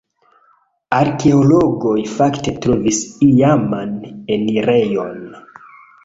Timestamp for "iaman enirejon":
3.27-5.21